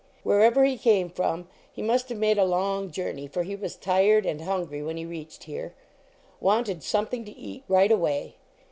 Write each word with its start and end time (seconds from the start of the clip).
Wherever 0.23 0.63
he 0.65 0.79
came 0.79 1.11
from 1.11 1.47
he 1.71 1.83
must 1.83 2.09
have 2.09 2.17
made 2.17 2.39
a 2.39 2.43
long 2.43 2.89
journey, 2.89 3.27
for 3.27 3.43
he 3.43 3.55
was 3.55 3.75
tired 3.75 4.25
and 4.25 4.41
hungry 4.41 4.81
when 4.81 4.97
he 4.97 5.05
reached 5.05 5.43
here. 5.43 5.75
Wanted 6.39 6.81
something 6.81 7.23
to 7.23 7.37
eat 7.37 7.63
right 7.69 7.91
away. 7.91 8.37